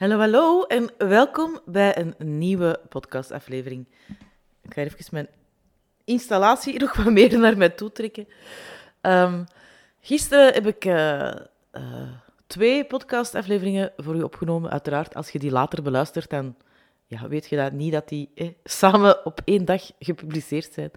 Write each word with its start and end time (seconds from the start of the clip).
Hallo, 0.00 0.18
hallo 0.18 0.62
en 0.62 0.90
welkom 0.98 1.60
bij 1.64 1.98
een 1.98 2.14
nieuwe 2.38 2.80
podcastaflevering. 2.88 3.86
Ik 4.62 4.74
ga 4.74 4.80
even 4.82 5.04
mijn 5.10 5.28
installatie 6.04 6.78
nog 6.78 6.96
wat 6.96 7.12
meer 7.12 7.38
naar 7.38 7.56
mij 7.56 7.68
toe 7.68 7.92
trekken. 7.92 8.28
Um, 9.02 9.44
gisteren 10.00 10.54
heb 10.54 10.66
ik 10.66 10.84
uh, 10.84 11.32
uh, 11.72 12.10
twee 12.46 12.84
podcastafleveringen 12.84 13.92
voor 13.96 14.14
u 14.14 14.22
opgenomen. 14.22 14.70
Uiteraard, 14.70 15.14
als 15.14 15.30
je 15.30 15.38
die 15.38 15.50
later 15.50 15.82
beluistert, 15.82 16.30
dan 16.30 16.56
ja, 17.06 17.28
weet 17.28 17.48
je 17.48 17.56
dat 17.56 17.72
niet 17.72 17.92
dat 17.92 18.08
die 18.08 18.30
eh, 18.34 18.48
samen 18.64 19.26
op 19.26 19.40
één 19.44 19.64
dag 19.64 19.90
gepubliceerd 19.98 20.72
zijn. 20.72 20.90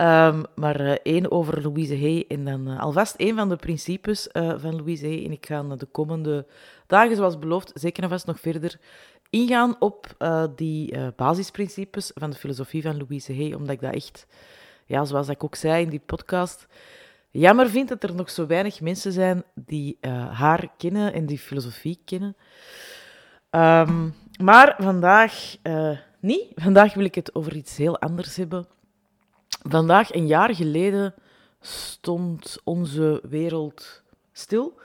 Um, 0.00 0.44
maar 0.54 0.80
uh, 0.80 0.90
één 1.02 1.30
over 1.30 1.62
Louise 1.62 1.96
Hay 1.96 2.24
en 2.28 2.44
dan 2.44 2.68
uh, 2.68 2.80
alvast 2.80 3.14
één 3.14 3.36
van 3.36 3.48
de 3.48 3.56
principes 3.56 4.28
uh, 4.32 4.54
van 4.56 4.76
Louise 4.76 5.06
Hay. 5.06 5.24
En 5.24 5.32
ik 5.32 5.46
ga 5.46 5.62
de 5.62 5.86
komende 5.86 6.46
dagen, 6.86 7.16
zoals 7.16 7.38
beloofd, 7.38 7.70
zeker 7.74 8.02
en 8.02 8.08
vast 8.08 8.26
nog 8.26 8.40
verder 8.40 8.80
ingaan 9.30 9.76
op 9.78 10.16
die 10.56 11.12
basisprincipes 11.16 12.10
van 12.14 12.30
de 12.30 12.36
filosofie 12.36 12.82
van 12.82 12.96
Louise 12.96 13.34
Hay. 13.34 13.52
Omdat 13.52 13.70
ik 13.70 13.80
dat 13.80 13.94
echt, 13.94 14.26
ja, 14.86 15.04
zoals 15.04 15.28
ik 15.28 15.44
ook 15.44 15.54
zei 15.54 15.82
in 15.82 15.90
die 15.90 16.02
podcast, 16.06 16.66
jammer 17.30 17.70
vind 17.70 17.88
dat 17.88 18.02
er 18.02 18.14
nog 18.14 18.30
zo 18.30 18.46
weinig 18.46 18.80
mensen 18.80 19.12
zijn 19.12 19.42
die 19.54 19.98
haar 20.30 20.68
kennen 20.76 21.12
en 21.12 21.26
die 21.26 21.38
filosofie 21.38 22.00
kennen. 22.04 22.36
Um, 23.50 24.14
maar 24.42 24.74
vandaag 24.78 25.56
niet. 26.20 26.44
Vandaag 26.54 26.94
wil 26.94 27.04
ik 27.04 27.14
het 27.14 27.34
over 27.34 27.56
iets 27.56 27.76
heel 27.76 27.98
anders 27.98 28.36
hebben. 28.36 28.66
Vandaag, 29.62 30.14
een 30.14 30.26
jaar 30.26 30.54
geleden, 30.54 31.14
stond 31.60 32.58
onze 32.64 33.20
wereld 33.28 34.02
stil 34.32 34.78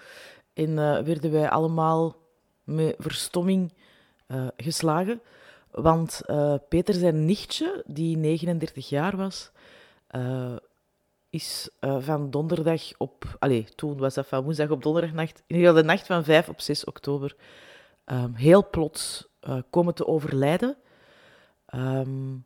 en 0.54 0.70
uh, 0.70 1.00
werden 1.00 1.32
wij 1.32 1.50
allemaal 1.50 2.16
met 2.64 2.96
verstomming 2.98 3.74
uh, 4.28 4.48
geslagen. 4.58 5.22
Want 5.72 6.22
uh, 6.28 6.56
Peter 6.70 6.94
zijn 6.94 7.26
nichtje, 7.26 7.84
die 7.86 8.18
39 8.18 8.90
jaar 8.90 9.18
was, 9.18 9.52
is 11.30 11.70
van 11.80 12.30
donderdag 12.30 12.82
op... 12.98 13.36
Allez, 13.40 13.70
toen 13.76 13.98
was 13.98 14.14
dat 14.14 14.28
van 14.28 14.44
woensdag 14.44 14.70
op 14.70 14.84
donderdagnacht, 14.84 15.44
in 15.48 15.56
ieder 15.56 15.68
geval 15.68 15.82
de 15.82 15.88
nacht 15.88 16.06
van 16.06 16.24
5 16.24 16.50
op 16.50 16.62
6 16.62 16.84
oktober, 16.84 17.36
um, 18.06 18.34
heel 18.34 18.70
plots 18.70 19.28
komen 19.70 19.94
te 19.94 20.08
overlijden. 20.08 20.78
Um, 21.76 22.46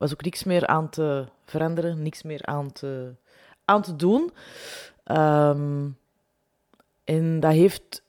was 0.00 0.12
ook 0.12 0.22
niks 0.22 0.44
meer 0.44 0.66
aan 0.66 0.88
te 0.88 1.26
veranderen, 1.44 2.02
niks 2.02 2.22
meer 2.22 2.46
aan 2.46 2.72
te, 2.72 3.14
aan 3.64 3.82
te 3.82 3.96
doen. 3.96 4.30
Um, 5.04 5.98
en 7.04 7.40
dat 7.40 7.52
heeft 7.52 8.02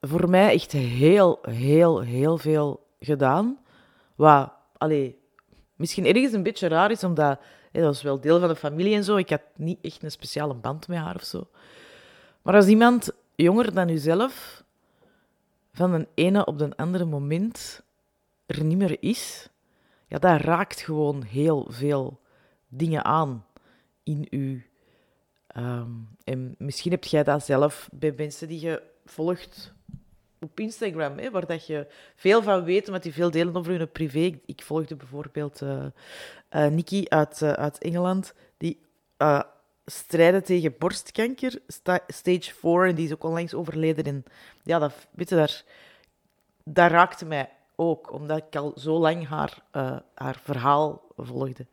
voor 0.00 0.30
mij 0.30 0.52
echt 0.52 0.72
heel, 0.72 1.38
heel, 1.42 2.00
heel 2.00 2.38
veel 2.38 2.86
gedaan. 3.00 3.58
Wat, 4.14 4.52
allee, 4.76 5.18
misschien 5.76 6.06
ergens 6.06 6.32
een 6.32 6.42
beetje 6.42 6.68
raar 6.68 6.90
is, 6.90 7.04
omdat 7.04 7.40
dat 7.72 7.82
was 7.82 8.02
wel 8.02 8.20
deel 8.20 8.40
van 8.40 8.48
de 8.48 8.56
familie 8.56 8.94
en 8.94 9.04
zo. 9.04 9.16
Ik 9.16 9.30
had 9.30 9.42
niet 9.56 9.78
echt 9.80 10.02
een 10.02 10.10
speciale 10.10 10.54
band 10.54 10.88
met 10.88 10.98
haar 10.98 11.14
of 11.14 11.24
zo. 11.24 11.46
Maar 12.42 12.54
als 12.54 12.66
iemand 12.66 13.10
jonger 13.34 13.74
dan 13.74 13.88
uzelf 13.88 14.64
van 15.72 15.92
een 15.92 16.06
ene 16.14 16.44
op 16.44 16.58
de 16.58 16.76
andere 16.76 17.04
moment 17.04 17.82
er 18.46 18.64
niet 18.64 18.78
meer 18.78 18.96
is, 19.00 19.48
ja, 20.06 20.18
dat 20.18 20.40
raakt 20.40 20.80
gewoon 20.80 21.22
heel 21.22 21.66
veel 21.70 22.20
dingen 22.68 23.04
aan 23.04 23.46
in 24.02 24.26
u. 24.30 24.66
Um, 25.56 26.08
en 26.24 26.54
misschien 26.58 26.90
heb 26.90 27.04
jij 27.04 27.22
dat 27.22 27.44
zelf 27.44 27.88
bij 27.92 28.12
mensen 28.16 28.48
die 28.48 28.60
je 28.60 28.82
volgt 29.04 29.72
op 30.40 30.60
Instagram, 30.60 31.18
hè, 31.18 31.30
waar 31.30 31.46
dat 31.46 31.66
je 31.66 31.86
veel 32.14 32.42
van 32.42 32.64
weet, 32.64 32.86
omdat 32.86 33.02
die 33.02 33.12
veel 33.12 33.30
delen 33.30 33.56
over 33.56 33.78
hun 33.78 33.90
privé. 33.90 34.40
Ik 34.46 34.62
volgde 34.62 34.96
bijvoorbeeld 34.96 35.60
uh, 35.62 35.86
Nikki 36.50 37.04
uit, 37.08 37.40
uh, 37.40 37.52
uit 37.52 37.78
Engeland, 37.78 38.34
die 38.56 38.80
strijden 39.86 40.44
tegen 40.44 40.74
borstkanker, 40.78 41.60
stage 42.06 42.54
4, 42.54 42.86
en 42.86 42.94
die 42.94 43.06
is 43.06 43.12
ook 43.12 43.24
onlangs 43.24 43.54
overleden. 43.54 44.04
En 44.04 44.24
ja, 44.62 44.78
dat, 44.78 44.92
weet 45.10 45.28
je, 45.28 45.34
daar, 45.34 45.64
dat 46.64 46.90
raakte 46.90 47.24
mij 47.24 47.50
ook, 47.76 48.12
omdat 48.12 48.36
ik 48.36 48.56
al 48.56 48.72
zo 48.76 48.98
lang 48.98 49.28
haar, 49.28 49.62
uh, 49.72 49.96
haar 50.14 50.38
verhaal 50.42 51.02
volgde. 51.16 51.66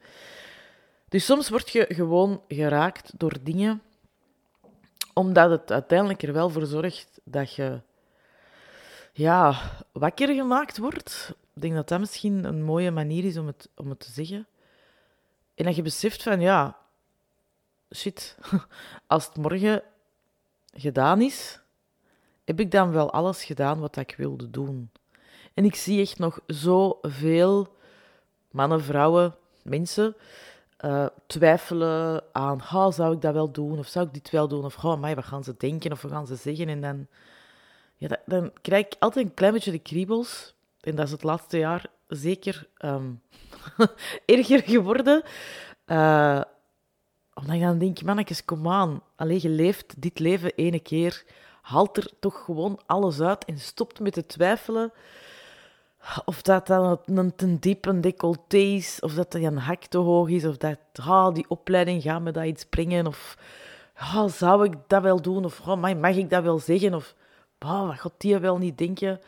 Dus 1.09 1.25
soms 1.25 1.49
word 1.49 1.69
je 1.69 1.85
gewoon 1.89 2.41
geraakt 2.47 3.19
door 3.19 3.37
dingen, 3.41 3.81
omdat 5.13 5.49
het 5.49 5.71
uiteindelijk 5.71 6.23
er 6.23 6.33
wel 6.33 6.49
voor 6.49 6.65
zorgt 6.65 7.19
dat 7.23 7.53
je 7.53 7.81
ja, 9.13 9.55
wakker 9.91 10.33
gemaakt 10.33 10.77
wordt. 10.77 11.33
Ik 11.53 11.61
denk 11.61 11.73
dat 11.73 11.87
dat 11.87 11.99
misschien 11.99 12.43
een 12.43 12.63
mooie 12.63 12.91
manier 12.91 13.25
is 13.25 13.37
om 13.37 13.47
het, 13.47 13.69
om 13.75 13.89
het 13.89 13.99
te 13.99 14.11
zeggen. 14.11 14.47
En 15.55 15.65
dat 15.65 15.75
je 15.75 15.81
beseft 15.81 16.23
van, 16.23 16.39
ja, 16.39 16.77
shit, 17.95 18.37
als 19.07 19.25
het 19.25 19.37
morgen 19.37 19.83
gedaan 20.73 21.21
is, 21.21 21.59
heb 22.43 22.59
ik 22.59 22.71
dan 22.71 22.91
wel 22.91 23.11
alles 23.11 23.43
gedaan 23.43 23.79
wat 23.79 23.95
ik 23.95 24.15
wilde 24.17 24.49
doen. 24.49 24.91
En 25.53 25.65
ik 25.65 25.75
zie 25.75 26.01
echt 26.01 26.19
nog 26.19 26.39
zoveel 26.47 27.75
mannen, 28.51 28.83
vrouwen, 28.83 29.35
mensen 29.63 30.15
uh, 30.85 31.05
twijfelen 31.27 32.23
aan, 32.31 32.61
oh, 32.73 32.91
zou 32.91 33.13
ik 33.13 33.21
dat 33.21 33.33
wel 33.33 33.51
doen, 33.51 33.79
of 33.79 33.87
zou 33.87 34.05
ik 34.05 34.13
dit 34.13 34.29
wel 34.29 34.47
doen, 34.47 34.65
of 34.65 34.83
oh, 34.83 34.99
mij, 34.99 35.15
wat 35.15 35.25
gaan 35.25 35.43
ze 35.43 35.55
denken, 35.57 35.91
of 35.91 36.01
wat 36.01 36.11
gaan 36.11 36.27
ze 36.27 36.35
zeggen. 36.35 36.69
En 36.69 36.81
dan, 36.81 37.07
ja, 37.97 38.17
dan 38.25 38.51
krijg 38.61 38.85
ik 38.85 38.95
altijd 38.99 39.25
een 39.25 39.33
klein 39.33 39.53
beetje 39.53 39.71
de 39.71 39.79
kriebels. 39.79 40.53
En 40.81 40.95
dat 40.95 41.05
is 41.05 41.11
het 41.11 41.23
laatste 41.23 41.57
jaar 41.57 41.85
zeker 42.07 42.67
um, 42.85 43.21
erger 44.25 44.63
geworden. 44.63 45.23
Uh, 45.85 46.41
omdat 47.33 47.55
ik 47.55 47.61
dan 47.61 47.77
denk, 47.77 48.01
mannetjes, 48.01 48.45
kom 48.45 48.67
aan. 48.67 49.01
Alleen 49.15 49.39
je 49.41 49.49
leeft 49.49 50.01
dit 50.01 50.19
leven 50.19 50.51
ene 50.55 50.79
keer. 50.79 51.23
Haalt 51.61 51.97
er 51.97 52.11
toch 52.19 52.43
gewoon 52.43 52.79
alles 52.85 53.21
uit 53.21 53.45
en 53.45 53.59
stopt 53.59 53.99
met 53.99 54.13
te 54.13 54.25
twijfelen. 54.25 54.91
Of 56.25 56.41
dat 56.41 56.67
dan 56.67 56.99
een 57.05 57.35
te 57.35 57.59
diep 57.59 57.85
een 57.85 58.01
decolleté 58.01 58.57
is, 58.57 58.99
of 58.99 59.13
dat 59.13 59.33
een 59.33 59.57
hak 59.57 59.85
te 59.85 59.97
hoog 59.97 60.29
is, 60.29 60.45
of 60.45 60.57
dat 60.57 60.77
oh, 60.99 61.33
die 61.33 61.45
opleiding 61.47 62.01
gaat 62.01 62.21
me 62.21 62.31
dat 62.31 62.45
iets 62.45 62.65
brengen, 62.65 63.07
of 63.07 63.37
oh, 63.99 64.27
zou 64.27 64.65
ik 64.65 64.73
dat 64.87 65.01
wel 65.01 65.21
doen, 65.21 65.45
of 65.45 65.59
oh, 65.67 65.95
mag 65.99 66.15
ik 66.15 66.29
dat 66.29 66.43
wel 66.43 66.59
zeggen, 66.59 66.93
of 66.93 67.15
wat 67.57 67.99
gaat 67.99 68.13
die 68.17 68.37
wel 68.37 68.57
niet 68.57 68.77
denken. 68.77 69.19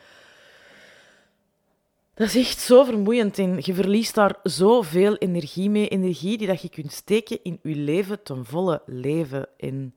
Dat 2.14 2.28
is 2.28 2.36
echt 2.36 2.60
zo 2.60 2.84
vermoeiend 2.84 3.38
en 3.38 3.58
je 3.60 3.74
verliest 3.74 4.16
daar 4.16 4.36
zoveel 4.44 5.16
energie 5.16 5.70
mee. 5.70 5.88
Energie 5.88 6.38
die 6.38 6.48
dat 6.48 6.62
je 6.62 6.70
kunt 6.70 6.92
steken 6.92 7.40
in 7.44 7.60
je 7.64 7.76
leven 7.76 8.24
ten 8.24 8.46
volle 8.46 8.82
leven. 8.86 9.48
En 9.58 9.96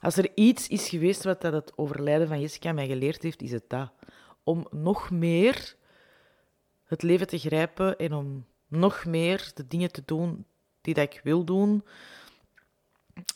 als 0.00 0.16
er 0.16 0.30
iets 0.34 0.68
is 0.68 0.88
geweest 0.88 1.24
wat 1.24 1.40
dat 1.40 1.52
het 1.52 1.72
overlijden 1.76 2.28
van 2.28 2.40
Jessica 2.40 2.72
mij 2.72 2.86
geleerd 2.86 3.22
heeft, 3.22 3.42
is 3.42 3.52
het 3.52 3.64
dat. 3.68 3.90
Om 4.44 4.66
nog 4.70 5.10
meer 5.10 5.74
het 6.92 7.02
leven 7.02 7.26
te 7.26 7.38
grijpen 7.38 7.98
en 7.98 8.12
om 8.12 8.46
nog 8.68 9.04
meer 9.04 9.50
de 9.54 9.66
dingen 9.66 9.92
te 9.92 10.02
doen 10.04 10.44
die 10.80 10.94
dat 10.94 11.04
ik 11.04 11.20
wil 11.24 11.44
doen. 11.44 11.84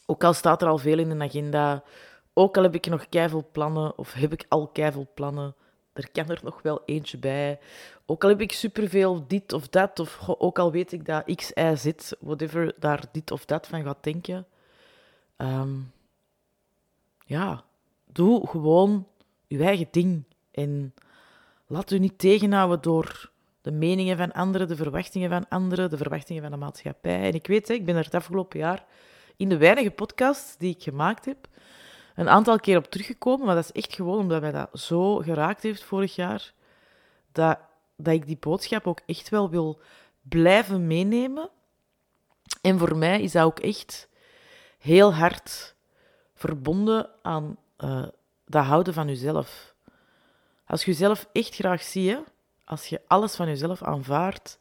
Ook 0.06 0.25
al 0.25 0.33
staat 0.33 0.62
er 0.62 0.69
al 0.69 0.78
veel 0.78 0.99
in 0.99 1.19
de 1.19 1.25
agenda, 1.25 1.83
ook 2.33 2.56
al 2.56 2.62
heb 2.62 2.75
ik 2.75 2.87
nog 2.87 3.09
keiveel 3.09 3.49
plannen, 3.53 3.99
of 3.99 4.12
heb 4.12 4.33
ik 4.33 4.44
al 4.49 4.69
keiveel 4.69 5.09
plannen, 5.15 5.55
er 5.93 6.11
kan 6.11 6.28
er 6.28 6.41
nog 6.43 6.62
wel 6.62 6.83
eentje 6.84 7.19
bij. 7.19 7.59
Ook 8.06 8.22
al 8.25 8.28
heb 8.28 8.41
ik 8.41 8.53
superveel 8.53 9.27
dit 9.27 9.53
of 9.53 9.69
dat, 9.69 9.99
of 9.99 10.28
ook 10.38 10.59
al 10.59 10.73
weet 10.73 10.93
ik 10.93 11.05
dat 11.05 11.34
X, 11.34 11.50
Y, 11.55 11.75
Z, 11.77 12.12
whatever, 12.21 12.75
daar 12.78 13.05
dit 13.12 13.31
of 13.31 13.44
dat 13.44 13.67
van 13.67 13.83
gaat 13.83 14.05
denken. 14.05 14.47
Um, 15.37 15.93
ja, 17.25 17.65
doe 18.05 18.47
gewoon 18.47 19.06
je 19.47 19.65
eigen 19.65 19.88
ding. 19.91 20.25
En 20.50 20.94
laat 21.67 21.91
u 21.91 21.99
niet 21.99 22.19
tegenhouden 22.19 22.82
door 22.82 23.31
de 23.67 23.73
meningen 23.73 24.17
van 24.17 24.33
anderen, 24.33 24.69
de 24.69 24.77
verwachtingen 24.77 25.31
van 25.31 25.49
anderen, 25.49 25.91
de 25.91 25.97
verwachtingen 25.97 26.43
van 26.43 26.51
de 26.51 26.57
maatschappij. 26.57 27.23
En 27.23 27.35
ik 27.35 27.47
weet, 27.47 27.69
ik 27.69 27.85
ben 27.85 27.97
er 27.97 28.05
het 28.05 28.15
afgelopen 28.15 28.59
jaar 28.59 28.85
in 29.37 29.49
de 29.49 29.57
weinige 29.57 29.91
podcasts 29.91 30.57
die 30.57 30.75
ik 30.75 30.83
gemaakt 30.83 31.25
heb, 31.25 31.47
een 32.15 32.29
aantal 32.29 32.59
keer 32.59 32.77
op 32.77 32.85
teruggekomen. 32.85 33.47
Maar 33.47 33.55
dat 33.55 33.65
is 33.65 33.73
echt 33.73 33.95
gewoon 33.95 34.19
omdat 34.19 34.41
mij 34.41 34.53
dat 34.53 34.81
zo 34.81 35.17
geraakt 35.17 35.63
heeft 35.63 35.83
vorig 35.83 36.15
jaar, 36.15 36.53
dat, 37.33 37.59
dat 37.97 38.15
ik 38.15 38.27
die 38.27 38.37
boodschap 38.41 38.87
ook 38.87 39.01
echt 39.07 39.29
wel 39.29 39.51
wil 39.51 39.81
blijven 40.23 40.87
meenemen. 40.87 41.51
En 42.61 42.79
voor 42.79 42.97
mij 42.97 43.23
is 43.23 43.33
dat 43.33 43.45
ook 43.45 43.59
echt 43.59 44.09
heel 44.79 45.15
hard 45.15 45.75
verbonden 46.35 47.11
aan 47.23 47.57
uh, 47.79 48.07
dat 48.45 48.65
houden 48.65 48.95
van 48.95 49.07
jezelf. 49.07 49.75
Als 50.67 50.85
je 50.85 50.91
jezelf 50.91 51.29
echt 51.33 51.55
graag 51.55 51.83
ziet, 51.83 52.19
als 52.67 52.87
je 52.87 53.01
alles 53.07 53.35
van 53.35 53.47
jezelf 53.47 53.83
aanvaardt, 53.83 54.59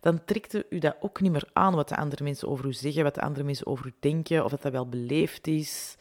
dan 0.00 0.24
trekt 0.24 0.64
u 0.70 0.78
dat 0.78 0.96
ook 1.00 1.20
niet 1.20 1.32
meer 1.32 1.48
aan 1.52 1.74
wat 1.74 1.88
de 1.88 1.96
andere 1.96 2.24
mensen 2.24 2.48
over 2.48 2.64
u 2.64 2.72
zeggen, 2.72 3.02
wat 3.02 3.14
de 3.14 3.20
andere 3.20 3.44
mensen 3.44 3.66
over 3.66 3.86
u 3.86 3.92
denken, 4.00 4.44
of 4.44 4.50
dat 4.50 4.62
dat 4.62 4.72
wel 4.72 4.88
beleefd 4.88 5.46
is. 5.46 5.96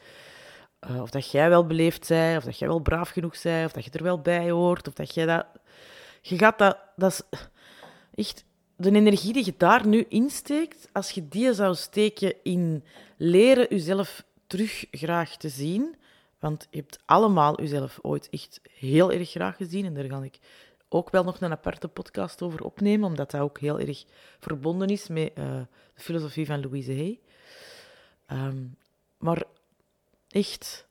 eh, 0.80 1.02
of 1.02 1.10
dat 1.10 1.32
jij 1.32 1.50
wel 1.50 1.66
beleefd 1.66 2.08
bent, 2.08 2.38
of 2.38 2.44
dat 2.44 2.60
jij 2.60 2.68
wel 2.68 2.80
braaf 2.80 3.10
genoeg 3.10 3.42
bent, 3.42 3.66
of 3.66 3.72
dat 3.72 3.86
je 3.86 3.92
er 3.92 4.04
wel 4.04 4.22
bij 4.22 4.50
hoort, 4.52 4.88
of 4.88 4.94
dat 4.94 5.14
jij 5.14 5.26
dat... 5.26 5.46
Je 6.22 6.38
gaat 6.38 6.58
dat... 6.58 6.78
Dat 6.96 7.12
is 7.12 7.40
echt... 8.16 8.44
De 8.78 8.92
energie 8.92 9.34
die 9.34 9.46
je 9.46 9.54
daar 9.58 9.88
nu 9.88 10.06
insteekt, 10.10 10.90
als 10.92 11.12
je 11.12 11.28
die 11.28 11.54
zou 11.54 11.76
steken 11.76 12.34
in 12.44 12.84
leren 13.18 13.68
jezelf 13.70 14.24
terug 14.48 14.86
graag 14.92 15.38
te 15.38 15.50
zien, 15.50 15.96
want 16.40 16.68
je 16.70 16.78
hebt 16.78 17.00
allemaal 17.06 17.62
jezelf 17.62 18.00
ooit 18.02 18.30
echt 18.30 18.62
heel 18.70 19.12
erg 19.12 19.30
graag 19.30 19.58
gezien, 19.58 19.86
en 19.86 19.94
daar 19.94 20.04
ga 20.04 20.24
ik 20.24 20.40
ook 20.90 21.10
wel 21.10 21.24
nog 21.24 21.42
een 21.42 21.52
aparte 21.52 21.88
podcast 21.88 22.42
over 22.42 22.64
opnemen, 22.64 23.08
omdat 23.08 23.32
dat 23.32 23.42
ook 23.42 23.60
heel 23.60 23.80
erg 23.80 24.06
verbonden 24.40 24.88
is 24.88 25.08
met 25.08 25.32
uh, 25.38 25.62
de 25.94 26.02
filosofie 26.02 26.46
van 26.46 26.62
Louise 26.62 26.94
Hay. 26.94 27.20
Um, 28.28 28.78
maar 29.18 29.44
echt, 30.30 30.88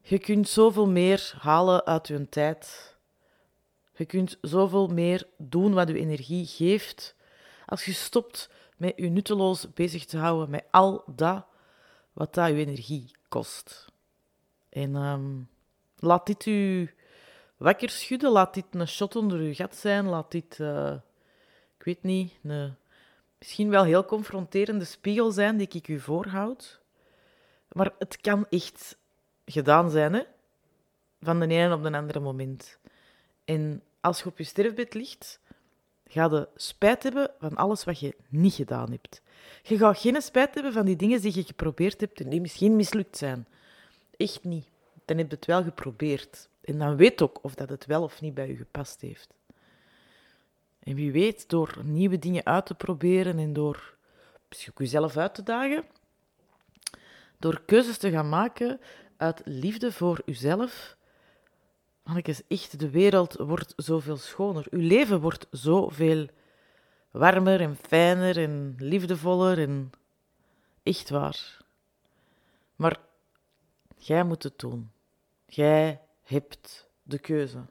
je 0.00 0.18
kunt 0.18 0.48
zoveel 0.48 0.88
meer 0.88 1.34
halen 1.38 1.84
uit 1.84 2.08
je 2.08 2.28
tijd. 2.28 2.94
Je 3.94 4.04
kunt 4.04 4.38
zoveel 4.40 4.86
meer 4.86 5.26
doen 5.36 5.74
wat 5.74 5.88
je 5.88 5.98
energie 5.98 6.46
geeft. 6.46 7.14
Als 7.66 7.84
je 7.84 7.92
stopt 7.92 8.50
met 8.76 8.92
je 8.96 9.08
nutteloos 9.08 9.72
bezig 9.72 10.04
te 10.04 10.18
houden 10.18 10.50
met 10.50 10.64
al 10.70 11.02
dat 11.06 11.46
wat 12.12 12.34
dat 12.34 12.48
je 12.48 12.54
energie 12.54 13.10
kost. 13.28 13.92
En 14.68 14.94
um, 14.94 15.48
laat 15.98 16.26
dit 16.26 16.46
u 16.46 16.94
wakker 17.56 17.90
schudden. 17.90 18.30
Laat 18.30 18.54
dit 18.54 18.64
een 18.70 18.88
shot 18.88 19.16
onder 19.16 19.38
uw 19.38 19.54
gat 19.54 19.76
zijn. 19.76 20.06
Laat 20.06 20.30
dit, 20.30 20.58
uh, 20.58 20.92
ik 21.78 21.84
weet 21.84 22.02
niet, 22.02 22.32
een 22.42 22.76
misschien 23.38 23.70
wel 23.70 23.84
heel 23.84 24.04
confronterende 24.04 24.84
spiegel 24.84 25.30
zijn 25.30 25.56
die 25.56 25.68
ik 25.68 25.88
u 25.88 26.00
voorhoud. 26.00 26.80
Maar 27.72 27.92
het 27.98 28.20
kan 28.20 28.46
echt 28.50 28.96
gedaan 29.44 29.90
zijn, 29.90 30.12
hè? 30.12 30.22
Van 31.20 31.40
de 31.40 31.46
ene 31.46 31.74
op 31.74 31.82
de 31.82 31.92
andere 31.92 32.20
moment. 32.20 32.78
En 33.44 33.82
als 34.00 34.18
je 34.18 34.26
op 34.26 34.38
je 34.38 34.44
sterfbed 34.44 34.94
ligt, 34.94 35.40
ga 36.06 36.24
je 36.24 36.48
spijt 36.56 37.02
hebben 37.02 37.30
van 37.38 37.56
alles 37.56 37.84
wat 37.84 38.00
je 38.00 38.16
niet 38.28 38.54
gedaan 38.54 38.90
hebt. 38.90 39.22
Je 39.62 39.76
gaat 39.76 39.98
geen 39.98 40.22
spijt 40.22 40.54
hebben 40.54 40.72
van 40.72 40.86
die 40.86 40.96
dingen 40.96 41.20
die 41.20 41.34
je 41.34 41.44
geprobeerd 41.44 42.00
hebt 42.00 42.20
en 42.20 42.28
die 42.28 42.40
misschien 42.40 42.76
mislukt 42.76 43.16
zijn. 43.16 43.46
Echt 44.16 44.44
niet. 44.44 44.68
Dan 45.04 45.18
heb 45.18 45.30
je 45.30 45.36
het 45.36 45.46
wel 45.46 45.62
geprobeerd. 45.62 46.48
En 46.66 46.78
dan 46.78 46.96
weet 46.96 47.22
ook 47.22 47.38
of 47.42 47.54
dat 47.54 47.68
het 47.68 47.86
wel 47.86 48.02
of 48.02 48.20
niet 48.20 48.34
bij 48.34 48.48
je 48.48 48.56
gepast 48.56 49.00
heeft. 49.00 49.34
En 50.78 50.94
wie 50.94 51.12
weet, 51.12 51.48
door 51.48 51.78
nieuwe 51.84 52.18
dingen 52.18 52.44
uit 52.44 52.66
te 52.66 52.74
proberen 52.74 53.38
en 53.38 53.52
door 53.52 53.96
misschien 54.48 54.72
jezelf 54.76 55.16
uit 55.16 55.34
te 55.34 55.42
dagen, 55.42 55.84
door 57.38 57.62
keuzes 57.66 57.98
te 57.98 58.10
gaan 58.10 58.28
maken 58.28 58.80
uit 59.16 59.42
liefde 59.44 59.92
voor 59.92 60.22
uzelf, 60.24 60.96
mannetjes, 62.02 62.42
echt, 62.48 62.78
de 62.78 62.90
wereld 62.90 63.34
wordt 63.34 63.72
zoveel 63.76 64.16
schoner. 64.16 64.66
Uw 64.70 64.80
leven 64.80 65.20
wordt 65.20 65.46
zoveel 65.50 66.26
warmer 67.10 67.60
en 67.60 67.76
fijner 67.76 68.38
en 68.38 68.74
liefdevoller 68.78 69.58
en 69.58 69.90
echt 70.82 71.10
waar. 71.10 71.58
Maar 72.76 73.00
jij 73.96 74.24
moet 74.24 74.42
het 74.42 74.58
doen. 74.58 74.90
Jij 75.46 76.00
hebt 76.26 76.88
de 77.02 77.18
keuze. 77.18 77.64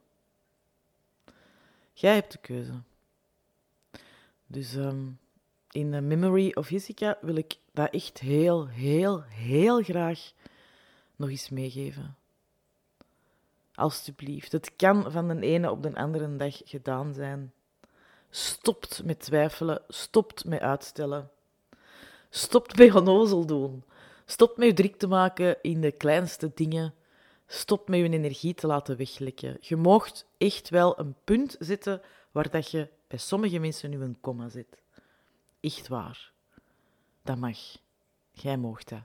Jij 1.94 2.14
hebt 2.14 2.32
de 2.32 2.38
keuze. 2.38 2.82
Dus 4.48 4.74
um, 4.74 5.20
in 5.72 5.92
The 5.92 6.02
Memory 6.02 6.52
of 6.54 6.70
Jessica 6.70 7.18
wil 7.22 7.36
ik 7.36 7.58
dat 7.72 7.90
echt 7.94 8.20
heel, 8.20 8.68
heel, 8.68 9.22
heel 9.22 9.84
graag 9.84 10.32
nog 11.16 11.30
eens 11.30 11.50
meegeven. 11.50 12.16
Alsjeblieft. 13.74 14.52
Het 14.52 14.76
kan 14.76 15.12
van 15.12 15.28
de 15.28 15.40
ene 15.40 15.72
op 15.72 15.84
de 15.84 15.96
andere 15.96 16.36
dag 16.36 16.62
gedaan 16.66 17.14
zijn. 17.14 17.54
Stopt 18.30 19.04
met 19.04 19.20
twijfelen. 19.20 19.82
Stopt 19.88 20.46
met 20.46 20.60
uitstellen. 20.60 21.30
Stopt 22.30 22.78
met 22.78 22.96
onnozel 22.96 23.46
doen. 23.46 23.84
Stopt 24.26 24.58
met 24.58 24.76
druk 24.76 24.96
te 24.96 25.08
maken 25.08 25.58
in 25.62 25.82
de 25.82 25.92
kleinste 25.92 26.52
dingen. 26.54 26.94
Stop 27.48 27.88
met 27.90 28.00
je 28.00 28.10
energie 28.10 28.54
te 28.54 28.68
laten 28.68 28.98
weglekken. 28.98 29.58
Je 29.60 29.76
moogt 29.76 30.26
echt 30.38 30.70
wel 30.70 31.00
een 31.00 31.16
punt 31.24 31.56
zetten 31.60 32.02
waar 32.32 32.50
dat 32.50 32.72
je 32.72 32.90
bij 33.08 33.20
sommige 33.20 33.60
mensen 33.60 33.90
nu 33.90 34.02
een 34.02 34.20
komma 34.22 34.50
zit. 34.50 34.82
Echt 35.60 35.88
waar. 35.88 36.32
Dat 37.22 37.38
mag. 37.38 37.58
Jij 38.32 38.58
moogt 38.58 38.90
dat. 38.90 39.04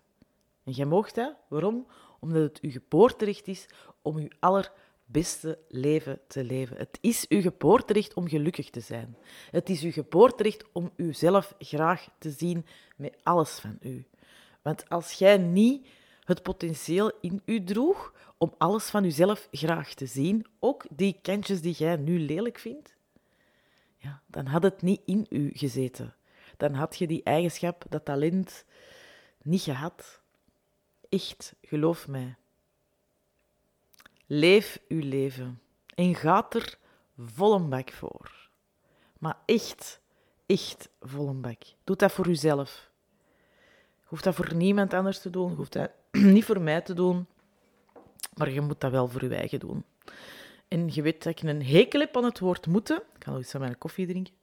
En 0.64 0.72
jij 0.72 0.86
moogt 0.86 1.14
dat. 1.14 1.34
Waarom? 1.48 1.86
Omdat 2.20 2.42
het 2.42 2.60
uw 2.60 2.70
geboorterecht 2.70 3.46
is 3.46 3.66
om 4.02 4.16
uw 4.16 4.28
allerbeste 4.38 5.58
leven 5.68 6.20
te 6.26 6.44
leven. 6.44 6.76
Het 6.76 6.98
is 7.00 7.28
uw 7.28 7.40
geboorterecht 7.40 8.14
om 8.14 8.28
gelukkig 8.28 8.70
te 8.70 8.80
zijn. 8.80 9.16
Het 9.50 9.68
is 9.68 9.82
uw 9.82 9.92
geboorterecht 9.92 10.64
om 10.72 10.92
uzelf 10.96 11.54
graag 11.58 12.08
te 12.18 12.30
zien 12.30 12.66
met 12.96 13.16
alles 13.22 13.58
van 13.58 13.78
u. 13.80 14.06
Want 14.62 14.88
als 14.88 15.12
jij 15.12 15.38
niet 15.38 15.88
het 16.24 16.42
potentieel 16.42 17.12
in 17.20 17.42
u 17.44 17.64
droeg 17.64 18.14
om 18.42 18.54
alles 18.58 18.90
van 18.90 19.04
uzelf 19.04 19.48
graag 19.50 19.94
te 19.94 20.06
zien, 20.06 20.46
ook 20.58 20.84
die 20.90 21.18
kantjes 21.22 21.60
die 21.60 21.74
jij 21.74 21.96
nu 21.96 22.20
lelijk 22.20 22.58
vindt, 22.58 22.96
ja, 23.96 24.22
dan 24.26 24.46
had 24.46 24.62
het 24.62 24.82
niet 24.82 25.00
in 25.04 25.26
u 25.30 25.50
gezeten. 25.54 26.14
Dan 26.56 26.74
had 26.74 26.96
je 26.96 27.06
die 27.06 27.22
eigenschap, 27.22 27.84
dat 27.88 28.04
talent, 28.04 28.64
niet 29.42 29.62
gehad. 29.62 30.20
Echt, 31.08 31.54
geloof 31.62 32.08
mij. 32.08 32.36
Leef 34.26 34.80
uw 34.88 35.02
leven 35.02 35.60
en 35.94 36.14
gaat 36.14 36.54
er 36.54 36.78
vol 37.18 37.54
een 37.54 37.68
bak 37.68 37.92
voor. 37.92 38.50
Maar 39.18 39.38
echt, 39.46 40.00
echt 40.46 40.88
vol 41.00 41.28
een 41.28 41.40
bak. 41.40 41.62
Doe 41.84 41.96
dat 41.96 42.12
voor 42.12 42.28
uzelf. 42.28 42.90
Hoeft 44.04 44.24
dat 44.24 44.34
voor 44.34 44.54
niemand 44.54 44.94
anders 44.94 45.20
te 45.20 45.30
doen. 45.30 45.54
Hoeft 45.54 45.72
dat 45.72 45.90
niet 46.34 46.44
voor 46.44 46.60
mij 46.60 46.80
te 46.80 46.94
doen. 46.94 47.26
Maar 48.34 48.50
je 48.50 48.60
moet 48.60 48.80
dat 48.80 48.90
wel 48.90 49.08
voor 49.08 49.24
je 49.24 49.34
eigen 49.34 49.58
doen. 49.58 49.84
En 50.68 50.88
je 50.92 51.02
weet 51.02 51.22
dat 51.22 51.32
ik 51.32 51.42
een 51.42 51.64
hekel 51.64 52.00
heb 52.00 52.16
aan 52.16 52.24
het 52.24 52.38
woord 52.38 52.66
moeten. 52.66 52.96
Ik 52.96 53.24
ga 53.24 53.30
nog 53.30 53.38
eens 53.38 53.54
aan 53.54 53.60
mijn 53.60 53.78
koffie 53.78 54.06
drinken. 54.06 54.34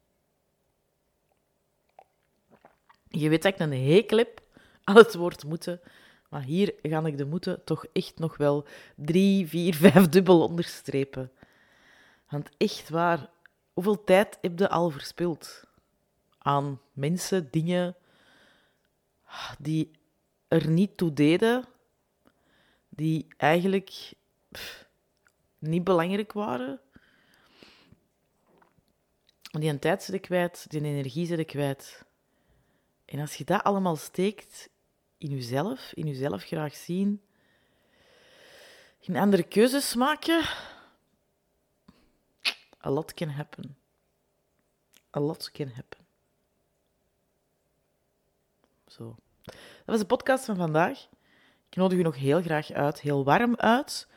Je 3.07 3.29
weet 3.29 3.41
dat 3.41 3.53
ik 3.53 3.59
een 3.59 3.93
hekel 3.93 4.17
heb 4.17 4.41
aan 4.83 4.95
het 4.95 5.15
woord 5.15 5.43
moeten. 5.43 5.81
Maar 6.29 6.41
hier 6.41 6.73
ga 6.81 7.05
ik 7.05 7.17
de 7.17 7.25
moeten 7.25 7.63
toch 7.63 7.85
echt 7.93 8.19
nog 8.19 8.37
wel 8.37 8.67
drie, 8.95 9.47
vier, 9.47 9.75
vijf 9.85 10.09
dubbel 10.09 10.43
onderstrepen. 10.43 11.31
Want 12.29 12.49
echt 12.57 12.89
waar, 12.89 13.29
hoeveel 13.73 14.03
tijd 14.03 14.37
heb 14.41 14.59
je 14.59 14.69
al 14.69 14.89
verspild? 14.89 15.63
Aan 16.37 16.81
mensen, 16.93 17.47
dingen 17.51 17.95
die 19.59 19.91
er 20.47 20.69
niet 20.69 20.97
toe 20.97 21.13
deden, 21.13 21.65
die 22.97 23.27
eigenlijk 23.37 24.13
niet 25.59 25.83
belangrijk 25.83 26.33
waren. 26.33 26.79
Die 29.41 29.69
een 29.69 29.79
tijd 29.79 30.03
zit 30.03 30.21
kwijt, 30.21 30.69
die 30.69 30.81
energie 30.81 31.25
zit 31.25 31.45
kwijt. 31.45 32.05
En 33.05 33.19
als 33.19 33.35
je 33.35 33.43
dat 33.43 33.63
allemaal 33.63 33.95
steekt 33.95 34.69
in 35.17 35.29
jezelf, 35.29 35.93
in 35.93 36.07
jezelf 36.07 36.43
graag 36.43 36.75
zien, 36.75 37.21
in 38.99 39.15
andere 39.15 39.43
keuzes 39.43 39.95
maken, 39.95 40.41
a 42.85 42.89
lot 42.89 43.13
can 43.13 43.29
happen. 43.29 43.77
A 45.17 45.19
lot 45.19 45.51
can 45.51 45.69
happen. 45.69 46.05
Zo. 48.87 49.15
Dat 49.43 49.55
was 49.85 49.99
de 49.99 50.05
podcast 50.05 50.45
van 50.45 50.55
vandaag. 50.55 51.07
Ik 51.69 51.75
nodig 51.75 51.97
u 51.97 52.01
nog 52.01 52.15
heel 52.15 52.41
graag 52.41 52.71
uit, 52.71 53.01
heel 53.01 53.23
warm 53.23 53.55
uit, 53.55 54.07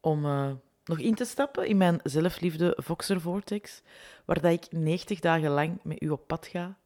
om 0.00 0.24
uh, 0.24 0.50
nog 0.84 0.98
in 0.98 1.14
te 1.14 1.24
stappen 1.24 1.66
in 1.66 1.76
mijn 1.76 2.00
zelfliefde 2.02 2.76
Voxer 2.76 3.20
Vortex, 3.20 3.82
waar 4.24 4.44
ik 4.44 4.66
90 4.70 5.20
dagen 5.20 5.50
lang 5.50 5.80
met 5.82 6.02
u 6.02 6.08
op 6.08 6.26
pad 6.26 6.46
ga, 6.46 6.78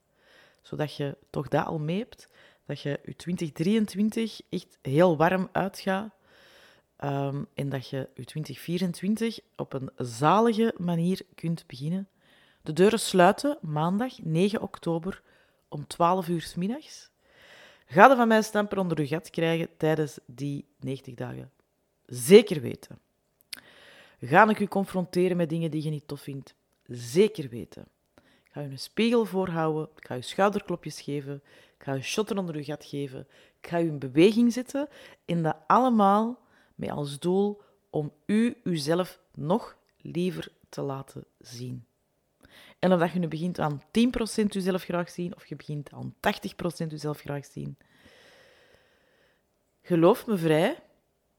zodat 0.62 0.96
je 0.96 1.16
toch 1.30 1.48
dat 1.48 1.66
al 1.66 1.78
mee 1.78 1.98
hebt, 1.98 2.28
dat 2.66 2.80
je 2.80 3.00
je 3.04 3.16
2023 3.16 4.40
echt 4.48 4.78
heel 4.82 5.16
warm 5.16 5.48
uitgaat 5.52 6.16
um, 7.04 7.46
en 7.54 7.68
dat 7.68 7.88
je 7.88 8.08
je 8.14 8.24
2024 8.24 9.40
op 9.56 9.72
een 9.72 9.90
zalige 9.96 10.74
manier 10.76 11.22
kunt 11.34 11.66
beginnen. 11.66 12.08
De 12.62 12.72
deuren 12.72 13.00
sluiten 13.00 13.58
maandag 13.60 14.18
9 14.22 14.62
oktober 14.62 15.22
om 15.68 15.86
12 15.86 16.28
uur 16.28 16.42
s 16.42 16.54
middags. 16.54 17.10
Ga 17.90 18.10
er 18.10 18.16
van 18.16 18.28
mij 18.28 18.42
stamper 18.42 18.78
onder 18.78 19.00
je 19.00 19.06
gat 19.06 19.30
krijgen 19.30 19.68
tijdens 19.76 20.18
die 20.26 20.68
90 20.80 21.14
dagen. 21.14 21.50
Zeker 22.06 22.60
weten. 22.60 22.98
Ga 24.20 24.48
ik 24.48 24.58
u 24.58 24.66
confronteren 24.66 25.36
met 25.36 25.48
dingen 25.48 25.70
die 25.70 25.82
je 25.82 25.90
niet 25.90 26.08
tof 26.08 26.20
vindt? 26.20 26.54
Zeker 26.86 27.48
weten. 27.48 27.88
Ik 28.16 28.52
ga 28.52 28.60
je 28.60 28.68
een 28.68 28.78
spiegel 28.78 29.24
voorhouden, 29.24 29.88
ik 29.96 30.06
ga 30.06 30.14
je 30.14 30.22
schouderklopjes 30.22 31.00
geven, 31.00 31.42
ik 31.78 31.84
ga 31.84 31.94
een 31.94 32.04
shotten 32.04 32.38
onder 32.38 32.54
uw 32.54 32.62
gat 32.62 32.84
geven. 32.84 33.26
Ik 33.60 33.68
ga 33.68 33.80
u 33.80 33.86
in 33.86 33.98
beweging 33.98 34.52
zetten. 34.52 34.88
En 35.24 35.42
dat 35.42 35.56
allemaal 35.66 36.38
met 36.74 36.90
als 36.90 37.18
doel 37.18 37.62
om 37.90 38.12
u 38.26 38.56
uzelf 38.64 39.20
nog 39.34 39.76
liever 39.96 40.48
te 40.68 40.80
laten 40.80 41.24
zien. 41.38 41.87
En 42.78 42.92
of 42.92 42.98
dat 42.98 43.12
je 43.12 43.18
nu 43.18 43.28
begint 43.28 43.58
aan 43.58 43.82
10% 43.82 43.86
jezelf 44.48 44.82
graag 44.82 45.10
zien, 45.10 45.34
of 45.34 45.46
je 45.46 45.56
begint 45.56 45.92
aan 45.92 46.14
80% 46.14 46.18
jezelf 46.86 47.20
graag 47.20 47.44
zien. 47.44 47.76
Geloof 49.82 50.26
me 50.26 50.36
vrij, 50.36 50.82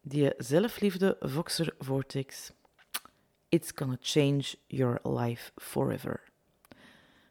die 0.01 0.33
zelfliefde 0.37 1.17
Voxer 1.19 1.75
Vortex. 1.79 2.51
It's 3.49 3.71
gonna 3.75 3.97
change 4.01 4.55
your 4.67 4.99
life 5.07 5.51
forever. 5.55 6.23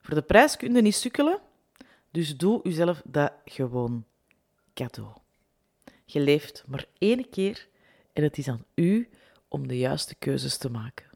Voor 0.00 0.14
de 0.14 0.22
prijs 0.22 0.56
kun 0.56 0.74
je 0.74 0.82
niet 0.82 0.94
sukkelen, 0.94 1.40
dus 2.10 2.36
doe 2.36 2.60
jezelf 2.62 3.02
dat 3.04 3.32
gewoon 3.44 4.04
cadeau. 4.74 5.16
Je 6.04 6.20
leeft 6.20 6.64
maar 6.66 6.84
één 6.98 7.28
keer 7.30 7.68
en 8.12 8.22
het 8.22 8.38
is 8.38 8.48
aan 8.48 8.64
u 8.74 9.08
om 9.48 9.68
de 9.68 9.78
juiste 9.78 10.14
keuzes 10.14 10.56
te 10.56 10.70
maken. 10.70 11.07